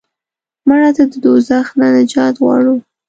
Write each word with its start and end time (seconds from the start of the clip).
مړه 0.67 0.89
ته 0.95 1.03
د 1.11 1.13
دوزخ 1.23 1.65
نه 1.79 1.87
نجات 1.95 2.35
غواړو 2.41 2.75